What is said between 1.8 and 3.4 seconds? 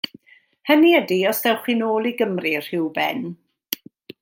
nôl i Gymru rhyw ben.